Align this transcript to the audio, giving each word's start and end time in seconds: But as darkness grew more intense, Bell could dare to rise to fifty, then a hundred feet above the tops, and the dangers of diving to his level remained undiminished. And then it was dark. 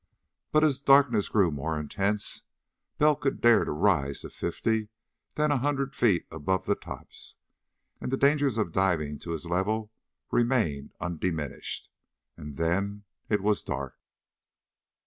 But 0.51 0.63
as 0.63 0.81
darkness 0.81 1.29
grew 1.29 1.51
more 1.51 1.79
intense, 1.79 2.41
Bell 2.97 3.15
could 3.15 3.39
dare 3.39 3.63
to 3.65 3.71
rise 3.71 4.21
to 4.21 4.31
fifty, 4.31 4.89
then 5.35 5.51
a 5.51 5.59
hundred 5.59 5.93
feet 5.93 6.25
above 6.31 6.65
the 6.65 6.73
tops, 6.73 7.35
and 7.99 8.11
the 8.11 8.17
dangers 8.17 8.57
of 8.57 8.71
diving 8.71 9.19
to 9.19 9.29
his 9.33 9.45
level 9.45 9.91
remained 10.31 10.91
undiminished. 10.99 11.91
And 12.35 12.55
then 12.55 13.03
it 13.29 13.41
was 13.43 13.61
dark. 13.61 13.95